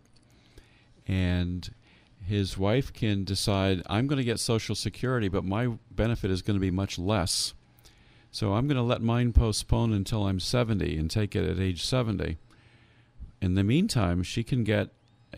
[1.08, 1.74] and
[2.26, 6.58] his wife can decide, I'm going to get Social Security, but my benefit is going
[6.58, 7.54] to be much less.
[8.32, 11.84] So I'm going to let mine postpone until I'm 70 and take it at age
[11.86, 12.38] 70.
[13.42, 14.90] In the meantime, she can get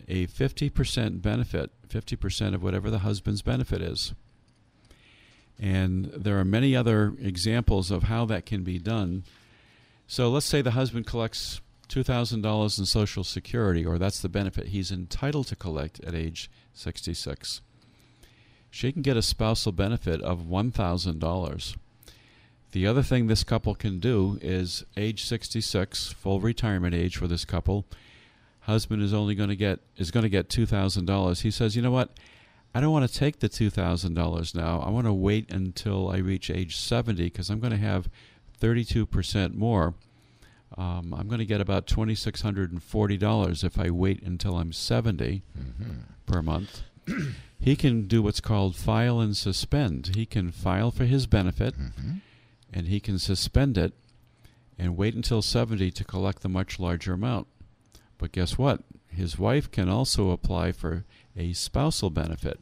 [0.08, 4.14] a 50% benefit, 50% of whatever the husband's benefit is.
[5.58, 9.24] And there are many other examples of how that can be done.
[10.06, 14.90] So let's say the husband collects $2,000 in Social Security, or that's the benefit he's
[14.90, 17.60] entitled to collect at age 66.
[18.70, 21.76] She can get a spousal benefit of $1,000.
[22.72, 27.44] The other thing this couple can do is age 66, full retirement age for this
[27.44, 27.84] couple.
[28.60, 31.40] Husband is only going to get is going to get $2,000.
[31.40, 32.10] He says, "You know what?
[32.74, 34.80] I don't want to take the $2,000 now.
[34.80, 38.08] I want to wait until I reach age 70 because I'm going to have
[38.60, 39.94] 32% more.
[40.78, 45.92] Um, I'm going to get about $2,640 if I wait until I'm 70 mm-hmm.
[46.26, 46.82] per month.
[47.58, 50.12] he can do what's called file and suspend.
[50.14, 52.18] He can file for his benefit mm-hmm.
[52.72, 53.92] And he can suspend it
[54.78, 57.46] and wait until 70 to collect the much larger amount.
[58.18, 58.82] But guess what?
[59.08, 61.04] His wife can also apply for
[61.36, 62.60] a spousal benefit.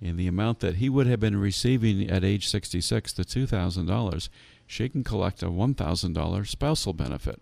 [0.00, 4.28] In the amount that he would have been receiving at age 66, the $2,000,
[4.66, 7.40] she can collect a $1,000 spousal benefit.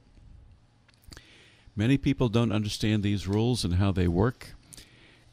[1.74, 4.54] Many people don't understand these rules and how they work,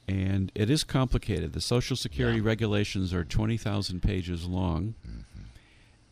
[0.07, 1.53] and it is complicated.
[1.53, 2.47] The Social Security yeah.
[2.47, 5.21] regulations are 20,000 pages long, mm-hmm.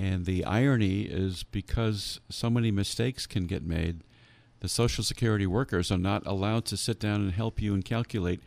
[0.02, 4.02] And the irony is because so many mistakes can get made,
[4.60, 8.42] the Social Security workers are not allowed to sit down and help you and calculate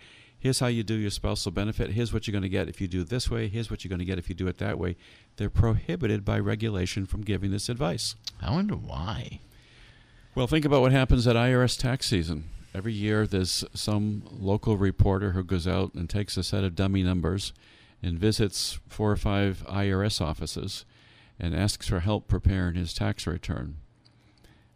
[0.44, 1.92] here's how you do your spousal benefit.
[1.92, 3.48] Here's what you're going to get if you do it this way.
[3.48, 4.94] Here's what you're going to get if you do it that way.
[5.36, 8.14] They're prohibited by regulation from giving this advice.
[8.42, 9.40] I wonder why.
[10.34, 12.50] Well, think about what happens at IRS tax season.
[12.74, 17.02] Every year, there's some local reporter who goes out and takes a set of dummy
[17.02, 17.54] numbers
[18.02, 20.84] and visits four or five IRS offices
[21.38, 23.76] and asks for help preparing his tax return.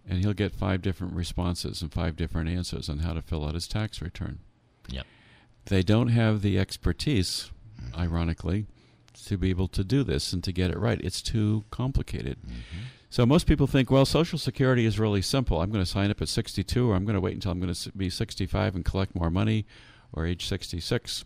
[0.09, 3.55] And he'll get five different responses and five different answers on how to fill out
[3.55, 4.39] his tax return.
[4.89, 5.07] Yep.
[5.67, 7.51] They don't have the expertise,
[7.97, 8.67] ironically,
[9.27, 11.01] to be able to do this and to get it right.
[11.03, 12.39] It's too complicated.
[12.43, 12.79] Mm-hmm.
[13.11, 15.61] So most people think, well, Social Security is really simple.
[15.61, 17.73] I'm going to sign up at 62, or I'm going to wait until I'm going
[17.73, 19.67] to be 65 and collect more money,
[20.13, 21.25] or age 66.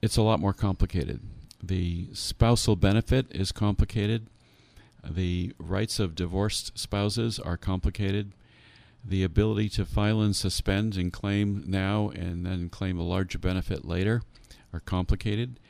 [0.00, 1.20] It's a lot more complicated.
[1.66, 4.26] The spousal benefit is complicated.
[5.08, 8.32] The rights of divorced spouses are complicated
[9.04, 13.84] the ability to file and suspend and claim now and then claim a larger benefit
[13.84, 14.22] later
[14.72, 15.60] are complicated.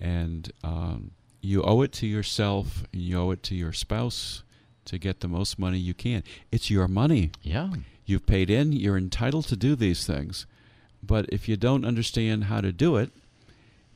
[0.00, 4.42] And um, you owe it to yourself, you owe it to your spouse
[4.84, 6.22] to get the most money you can.
[6.52, 7.30] It's your money.
[7.42, 7.70] Yeah.
[8.04, 10.46] You've paid in, you're entitled to do these things.
[11.02, 13.10] But if you don't understand how to do it,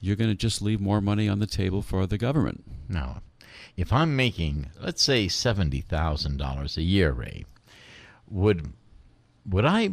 [0.01, 2.65] you're going to just leave more money on the table for the government.
[2.89, 3.23] Now,
[3.77, 7.45] if I'm making, let's say, $70,000 a year, Ray,
[8.29, 8.73] would
[9.49, 9.91] would I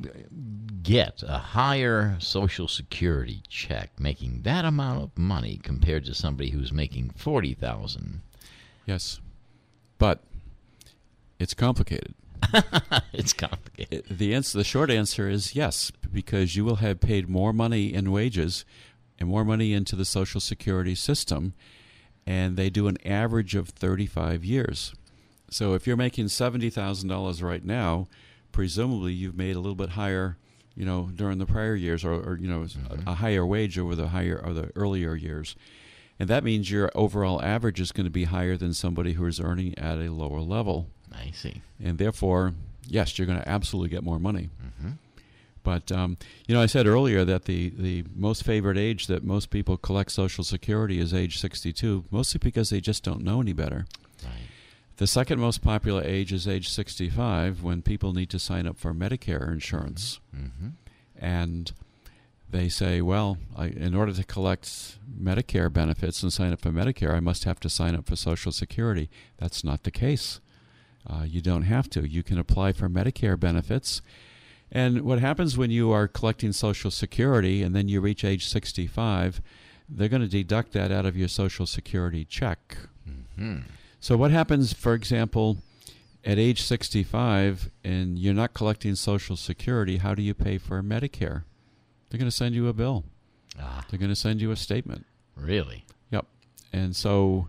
[0.84, 6.74] get a higher Social Security check making that amount of money compared to somebody who's
[6.74, 8.22] making forty thousand?
[8.86, 9.22] Yes,
[9.98, 10.24] but
[11.40, 12.16] it's complicated.
[13.14, 14.06] it's complicated.
[14.10, 18.12] The answer, the short answer is yes, because you will have paid more money in
[18.12, 18.66] wages
[19.20, 21.54] and more money into the Social Security system,
[22.26, 24.94] and they do an average of thirty-five years.
[25.50, 28.08] So if you're making seventy thousand dollars right now
[28.56, 30.38] presumably you've made a little bit higher,
[30.76, 33.06] you know, during the prior years, or, or you know, mm-hmm.
[33.06, 35.58] a, a, higher wage over the higher or the earlier years,
[36.18, 39.42] and that means your overall average is going to be higher than somebody who is
[39.42, 40.88] earning at a lower level.
[41.12, 41.62] I see.
[41.84, 42.54] And therefore,
[42.88, 44.50] yes, you're going to absolutely get more money.
[44.66, 44.92] Mm-hmm.
[45.66, 49.50] But um, you know, I said earlier that the the most favored age that most
[49.50, 53.88] people collect Social Security is age 62, mostly because they just don't know any better.
[54.98, 58.94] The second most popular age is age 65 when people need to sign up for
[58.94, 60.22] Medicare insurance.
[60.34, 60.70] Mm-hmm.
[61.18, 61.74] And
[62.50, 67.14] they say, well, I, in order to collect Medicare benefits and sign up for Medicare,
[67.14, 69.10] I must have to sign up for Social Security.
[69.38, 70.40] That's not the case.
[71.06, 72.08] Uh, you don't have to.
[72.08, 74.02] You can apply for Medicare benefits.
[74.76, 79.42] And what happens when you are collecting Social Security and then you reach age 65,
[79.88, 82.78] they're going to deduct that out of your Social Security check.
[83.10, 83.60] Mm-hmm.
[84.02, 85.60] So what happens, for example,
[86.26, 91.46] at age 65 and you're not collecting Social Security, how do you pay for Medicare?
[92.10, 93.06] They're going to send you a bill.
[93.58, 95.06] Ah, They're going to send you a statement.
[95.38, 95.86] really?
[96.12, 96.26] Yep.
[96.74, 97.48] And so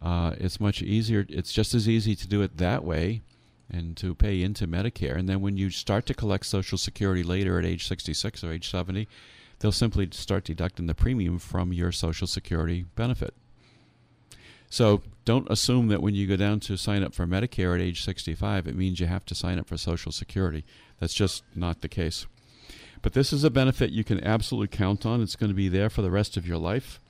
[0.00, 1.26] uh, it's much easier.
[1.28, 3.22] It's just as easy to do it that way
[3.70, 5.16] and to pay into Medicare.
[5.16, 8.70] And then when you start to collect Social Security later at age 66 or age
[8.70, 9.08] 70,
[9.58, 13.34] they'll simply start deducting the premium from your Social Security benefit.
[14.70, 18.04] So don't assume that when you go down to sign up for Medicare at age
[18.04, 20.64] 65, it means you have to sign up for Social Security.
[21.00, 22.26] That's just not the case.
[23.00, 25.22] But this is a benefit you can absolutely count on.
[25.22, 27.00] It's going to be there for the rest of your life.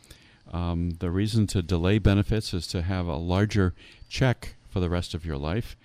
[0.53, 3.75] Um, the reason to delay benefits is to have a larger
[4.09, 5.77] check for the rest of your life.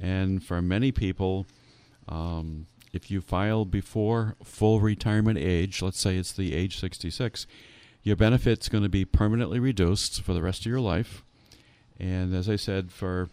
[0.00, 1.46] And for many people,
[2.08, 7.46] um, if you file before full retirement age, let's say it's the age 66,
[8.02, 11.22] your benefit's going to be permanently reduced for the rest of your life.
[11.98, 13.28] And as I said, for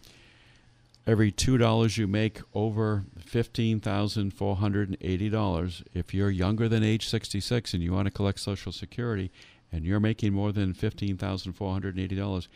[1.06, 8.04] every $2 you make over $15,480, if you're younger than age 66 and you want
[8.06, 9.30] to collect Social Security
[9.72, 12.48] and you're making more than $15,480,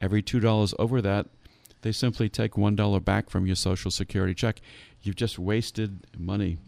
[0.00, 1.26] every $2 over that,
[1.86, 4.60] they simply take $1 back from your Social Security check.
[5.02, 6.58] You've just wasted money.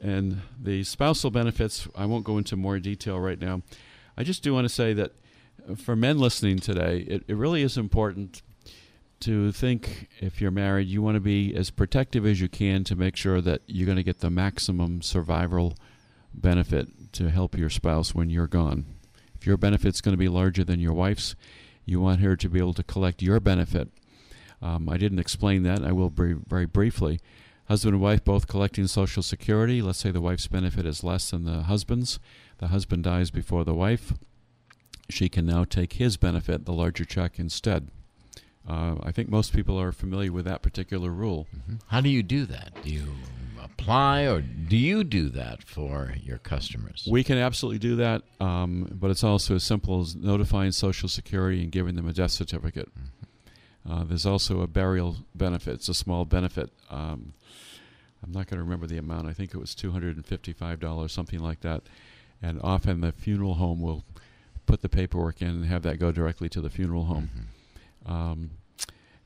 [0.00, 3.62] And the spousal benefits, I won't go into more detail right now.
[4.16, 5.14] I just do want to say that
[5.68, 8.42] uh, for men listening today, it, it really is important
[9.18, 12.94] to think if you're married, you want to be as protective as you can to
[12.94, 15.74] make sure that you're going to get the maximum survival
[16.32, 18.86] benefit to help your spouse when you're gone.
[19.34, 21.34] If your benefit's going to be larger than your wife's,
[21.84, 23.88] you want her to be able to collect your benefit.
[24.62, 25.82] Um, I didn't explain that.
[25.82, 27.20] I will br- very briefly.
[27.68, 29.80] Husband and wife both collecting Social Security.
[29.80, 32.18] Let's say the wife's benefit is less than the husband's.
[32.58, 34.12] The husband dies before the wife.
[35.08, 37.88] She can now take his benefit, the larger check, instead.
[38.68, 41.46] Uh, I think most people are familiar with that particular rule.
[41.88, 42.72] How do you do that?
[42.82, 43.14] Do you
[43.62, 47.08] apply or do you do that for your customers?
[47.10, 51.62] We can absolutely do that, um, but it's also as simple as notifying Social Security
[51.62, 52.88] and giving them a death certificate.
[53.88, 55.74] Uh, there's also a burial benefit.
[55.74, 56.70] It's a small benefit.
[56.90, 57.32] Um,
[58.22, 59.26] I'm not going to remember the amount.
[59.28, 61.82] I think it was $255, something like that.
[62.42, 64.04] And often the funeral home will
[64.66, 67.30] put the paperwork in and have that go directly to the funeral home.
[68.06, 68.50] Um,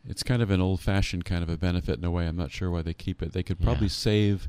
[0.08, 2.26] it's kind of an old-fashioned kind of a benefit in a way.
[2.26, 3.32] I'm not sure why they keep it.
[3.32, 3.92] They could probably Yeah.
[3.92, 4.48] save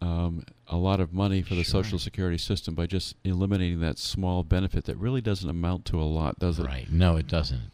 [0.00, 4.42] um, a lot of money for the Social Security system by just eliminating that small
[4.42, 6.66] benefit that really doesn't amount to a lot, does it?
[6.66, 6.90] Right.
[6.90, 7.70] No, it doesn't.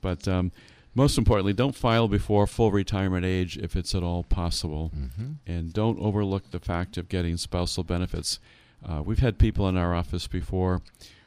[0.00, 0.50] But um,
[0.98, 5.72] most importantly, don't file before full retirement age if it's at all possible, hmm and
[5.72, 8.40] don't overlook the fact of getting spousal benefits.
[8.84, 10.82] Uh, we've had people in our office before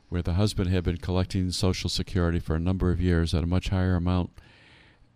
[0.10, 3.48] where the husband had been collecting Social Security for a number of years at a
[3.48, 4.30] much higher amount,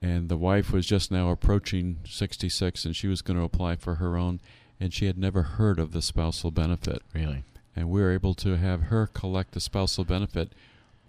[0.01, 3.95] and the wife was just now approaching 66 and she was going to apply for
[3.95, 4.39] her own,
[4.79, 7.01] and she had never heard of the spousal benefit.
[7.13, 7.43] Really?
[7.75, 10.53] And we were able to have her collect the spousal benefit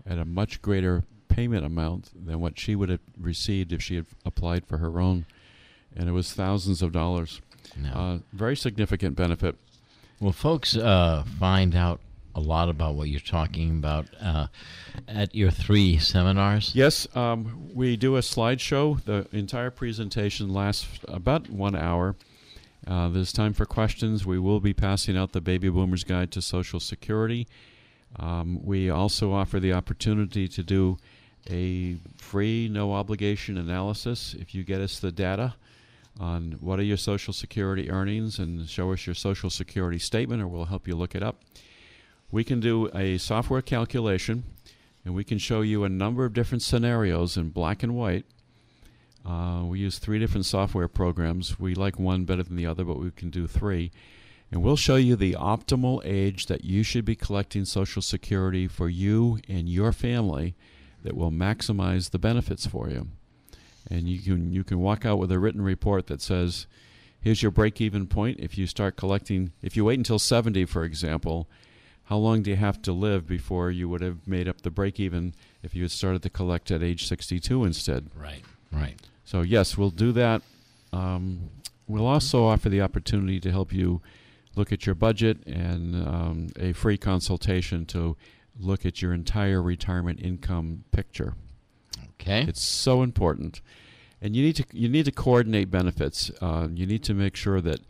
[0.05, 1.05] at a much greater
[1.37, 5.27] payment amount than what she would have received if she had applied for her own.
[5.95, 7.43] And it was thousands of dollars.
[7.77, 7.91] No.
[7.91, 9.55] Uh, very significant benefit.
[10.19, 12.01] Well, folks uh, find out
[12.35, 14.47] a lot about what you're talking about uh,
[15.07, 16.75] at your three seminars.
[16.75, 19.03] Yes, um, we do a slideshow.
[19.05, 22.17] The entire presentation lasts about one hour.
[22.87, 24.25] Uh, there's time for questions.
[24.25, 27.47] We will be passing out the Baby Boomers Guide to Social Security.
[28.19, 30.97] Um, we also offer the opportunity to do
[31.51, 35.55] a free, no obligation analysis if you get us the data
[36.19, 40.49] on what are your Social Security earnings and show us your Social Security statement, or
[40.49, 41.43] we'll help you look it up.
[42.31, 44.45] We can do a software calculation
[45.05, 48.25] and we can show you a number of different scenarios in black and white.
[49.25, 51.59] Uh, we use three different software programs.
[51.61, 53.91] We like one better than the other, but we can do three.
[54.51, 58.89] And we'll show you the optimal age that you should be collecting Social Security for
[58.89, 60.55] you and your family
[61.07, 63.07] that will maximize the benefits for you.
[63.89, 66.67] And you can you can walk out with a written report that says,
[67.21, 68.41] here's your break even point.
[68.41, 71.49] If you start collecting if you wait until 70 for example,
[72.05, 74.99] how long do you have to live before you would have made up the break
[74.99, 75.33] even
[75.63, 78.11] if you had started to collect at age 62 instead?
[78.15, 78.43] Right.
[78.73, 78.97] Right.
[79.25, 80.43] So, yes, we'll do that.
[80.93, 81.51] Um,
[81.87, 84.03] we'll also offer the opportunity to help you
[84.57, 88.17] look at your budget and um, a free consultation to
[88.59, 91.35] look at your entire retirement income picture.
[92.21, 92.43] Okay.
[92.43, 93.61] It's so important,
[94.21, 96.31] and you need to you need to coordinate benefits.
[96.41, 97.81] Uh, you need to make sure that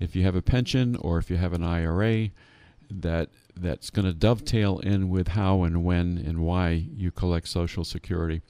[0.00, 2.30] if you have a pension or if you have an IRA,
[2.90, 7.84] that that's going to dovetail in with how and when and why you collect Social
[7.84, 8.42] Security.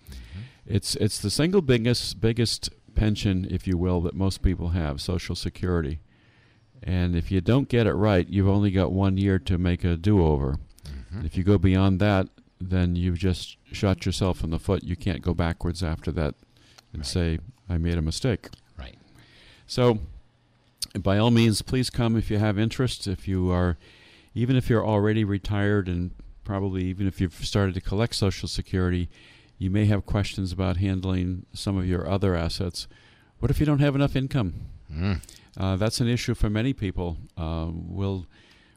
[0.67, 5.35] It's it's the single biggest biggest pension, if you will, that most people have, Social
[5.35, 6.01] Security.
[6.83, 9.97] And if you don't get it right, you've only got one year to make a
[9.97, 10.59] do over.
[11.15, 11.27] Mm-hmm.
[11.27, 12.29] If you go beyond that,
[12.61, 14.83] then you've just shot yourself in the foot.
[14.85, 16.35] You can't go backwards after that
[16.93, 17.07] and Right.
[17.07, 17.39] say,
[17.69, 18.49] I made a mistake.
[18.79, 18.97] Right.
[19.67, 19.99] So,
[20.99, 23.07] by all means, please come if you have interest.
[23.07, 23.77] If you are,
[24.35, 26.13] even if you're already retired and
[26.45, 29.09] probably even if you've started to collect Social Security,
[29.59, 32.87] you may have questions about handling some of your other assets.
[33.41, 34.55] What if you don't have enough income?
[34.93, 35.21] Mm.
[35.57, 37.17] Uh, that's an issue for many people.
[37.37, 38.27] Uh, we'll,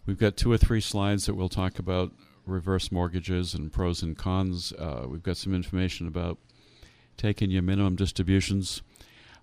[0.07, 2.11] we've got two or three slides that we'll talk about
[2.47, 4.73] reverse mortgages and pros and cons.
[4.73, 6.39] Uh, we've got some information about
[7.17, 8.81] taking your minimum distributions.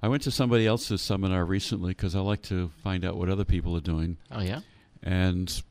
[0.03, 3.45] I went to somebody else's seminar recently because I like to find out what other
[3.45, 4.17] people are doing.
[4.31, 4.61] Oh yeah.
[5.03, 5.63] And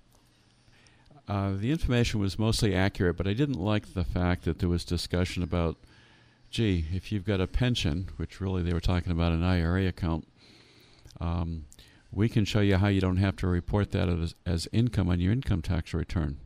[1.27, 4.83] uh, the information was mostly accurate, but I didn't like the fact that there was
[4.83, 5.77] discussion about,
[6.51, 10.27] gee, if you've got a pension, which really they were talking about an IRA account,
[11.19, 11.65] um,
[12.13, 15.19] we can show you how you don't have to report that as, as income on
[15.19, 16.37] your income tax return.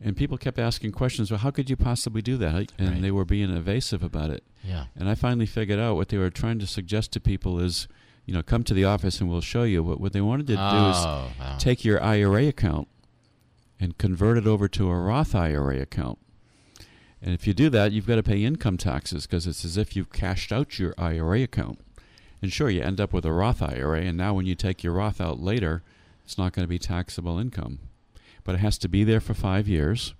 [0.00, 1.30] And people kept asking questions.
[1.30, 2.72] Well, how could you possibly do that?
[2.78, 3.02] And Right.
[3.02, 4.44] they were being evasive about it.
[4.62, 4.86] Yeah.
[4.94, 7.88] And I finally figured out what they were trying to suggest to people is,
[8.24, 9.82] you know, come to the office and we'll show you.
[9.82, 11.56] What what they wanted to do is oh, wow.
[11.58, 12.86] take your IRA account
[13.80, 16.18] and convert it over to a Roth IRA account.
[17.20, 19.96] And if you do that, you've got to pay income taxes because it's as if
[19.96, 21.80] you've cashed out your IRA account.
[22.40, 24.92] And sure, you end up with a Roth IRA, and now when you take your
[24.92, 25.82] Roth out later,
[26.24, 27.80] it's not going to be taxable income.
[28.44, 30.14] But it has to be there for five years,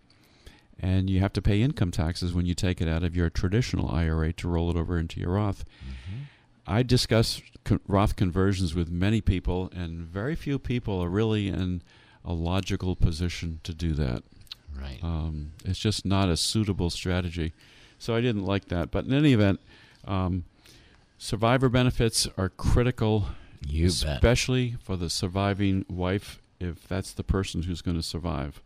[0.80, 3.88] and you have to pay income taxes when you take it out of your traditional
[3.90, 5.64] IRA to roll it over into your Roth.
[5.80, 6.24] Mhm.
[6.66, 11.82] I discuss co- Roth conversions with many people, and very few people are really in
[12.24, 14.22] a logical position to do that.
[14.78, 14.98] Right.
[15.02, 17.52] Um, it's just not a suitable strategy.
[17.98, 18.90] So I didn't like that.
[18.90, 19.60] But in any event,
[20.04, 20.44] um,
[21.18, 23.28] survivor benefits are critical,
[23.66, 23.90] you bet.
[23.90, 28.62] especially for the surviving wife, if that's the person who's going to survive.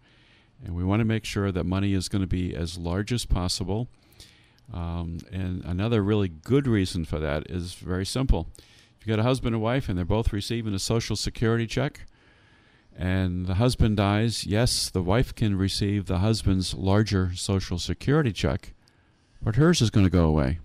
[0.65, 3.25] And we want to make sure that money is going to be as large as
[3.25, 3.89] possible.
[4.73, 8.47] Um, and another really good reason for that is very simple.
[9.01, 12.07] If you got a husband and wife and they're both receiving a Social Security check,
[12.97, 18.75] and the husband dies, yes, the wife can receive the husband's larger Social Security check,
[19.43, 20.59] but hers is going to go away.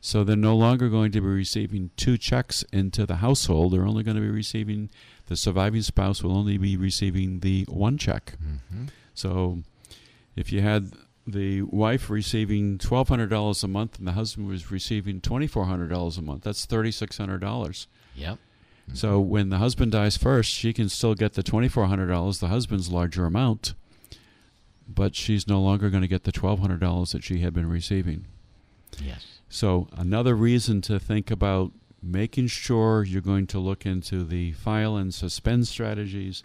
[0.00, 3.72] So they're no longer going to be receiving two checks into the household.
[3.72, 4.88] They're only going to be receiving,
[5.26, 8.36] the surviving spouse will only be receiving the one check.
[8.42, 8.88] Mhm.
[9.14, 9.62] So
[10.36, 10.92] if you had
[11.26, 16.64] the wife receiving $1,200 a month and the husband was receiving $2,400 a month, that's
[16.66, 17.86] $3,600.
[18.16, 18.38] Yep.
[18.94, 23.24] So when the husband dies first, she can still get the $2,400, the husband's larger
[23.26, 23.74] amount,
[24.88, 28.24] but she's no longer going to get the $1,200 that she had been receiving.
[29.00, 29.39] Yes.
[29.50, 34.96] So another reason to think about making sure you're going to look into the file
[34.96, 36.44] and suspend strategies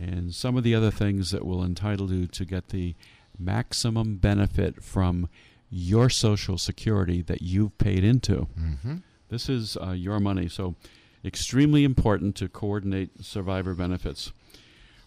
[0.00, 2.94] and some of the other things that will entitle you to get the
[3.38, 5.28] maximum benefit from
[5.68, 8.46] your social security that you've paid into.
[8.58, 8.96] Mm-hmm.
[9.28, 10.76] This is uh, your money, so
[11.24, 14.32] extremely important to coordinate survivor benefits.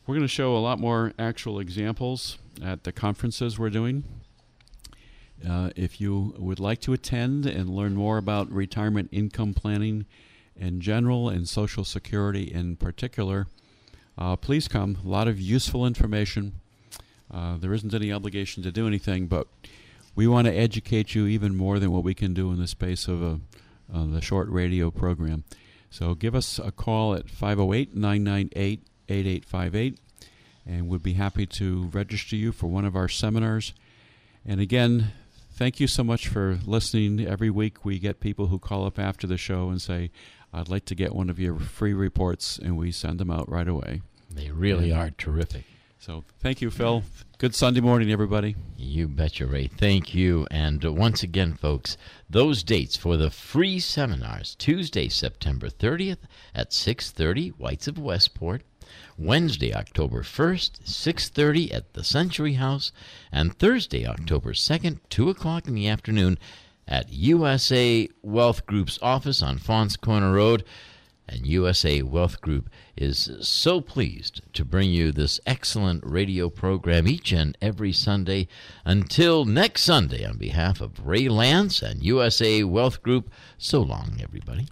[0.05, 4.03] We're going to show a lot more actual examples at the conferences we're doing.
[5.47, 10.05] Uh, if you would like to attend and learn more about retirement income planning
[10.55, 13.47] in general and Social Security in particular,
[14.17, 14.97] uh, please come.
[15.03, 16.53] A lot of useful information.
[17.33, 19.47] Uh, there isn't any obligation to do anything, but
[20.15, 23.07] we want to educate you even more than what we can do in the space
[23.07, 23.39] of a,
[23.93, 25.43] uh, the short radio program.
[25.89, 29.99] So give us a call at 508 998 8858,
[30.65, 33.73] and we'd be happy to register you for one of our seminars.
[34.45, 35.11] And again,
[35.61, 37.23] thank you so much for listening.
[37.23, 40.09] Every week we get people who call up after the show and say,
[40.51, 43.67] I'd like to get one of your free reports, and we send them out right
[43.67, 44.01] away.
[44.27, 45.65] They really are terrific.
[45.99, 47.03] So thank you, Phil.
[47.37, 48.55] Good Sunday morning, everybody.
[48.75, 49.67] You betcha, Ray.
[49.67, 50.47] Thank you.
[50.49, 51.95] And uh, once again, folks,
[52.27, 58.63] those dates for the free seminars: Tuesday, September 30th at 6:30, Whites of Westport.
[59.17, 62.91] Wednesday, October 1st, 6:30 at the Century House,
[63.31, 66.37] and Thursday, October 2nd, 2 o'clock in the afternoon
[66.87, 70.63] at USA Wealth Group's office on Faunce Corner Road.
[71.29, 77.31] And USA Wealth Group is so pleased to bring you this excellent radio program each
[77.31, 78.49] and every Sunday.
[78.83, 84.67] Until next Sunday, on behalf of Ray Lance and USA Wealth Group, so long, everybody.